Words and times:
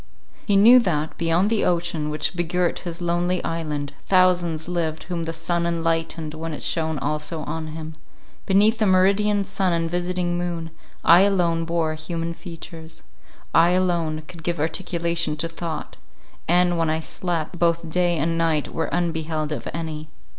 He 0.47 0.55
knew 0.55 0.79
that, 0.79 1.15
beyond 1.19 1.51
the 1.51 1.63
ocean 1.63 2.09
which 2.09 2.35
begirt 2.35 2.79
his 2.79 3.03
lonely 3.03 3.43
island, 3.43 3.93
thousands 4.07 4.67
lived 4.67 5.03
whom 5.03 5.25
the 5.25 5.31
sun 5.31 5.67
enlightened 5.67 6.33
when 6.33 6.55
it 6.55 6.63
shone 6.63 6.97
also 6.97 7.41
on 7.43 7.67
him: 7.67 7.93
beneath 8.47 8.79
the 8.79 8.87
meridian 8.87 9.45
sun 9.45 9.73
and 9.73 9.87
visiting 9.91 10.39
moon, 10.39 10.71
I 11.03 11.19
alone 11.21 11.65
bore 11.65 11.93
human 11.93 12.33
features; 12.33 13.03
I 13.53 13.73
alone 13.77 14.23
could 14.27 14.41
give 14.41 14.59
articulation 14.59 15.37
to 15.37 15.47
thought; 15.47 15.97
and, 16.47 16.79
when 16.79 16.89
I 16.89 16.99
slept, 17.01 17.59
both 17.59 17.87
day 17.87 18.17
and 18.17 18.39
night 18.39 18.73
were 18.73 18.89
unbeheld 18.91 19.51
of 19.51 19.67
any. 19.71 20.09